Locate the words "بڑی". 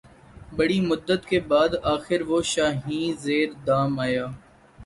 0.57-0.79